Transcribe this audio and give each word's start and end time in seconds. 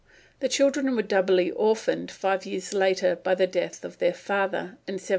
The 0.39 0.49
children 0.49 0.95
were 0.95 1.03
doubly 1.03 1.51
orphaned 1.51 2.09
five 2.09 2.43
years 2.43 2.73
later 2.73 3.17
by 3.17 3.35
the 3.35 3.45
death 3.45 3.85
of 3.85 3.99
their 3.99 4.13
father, 4.15 4.79
in 4.87 4.95
1783. 4.97 5.09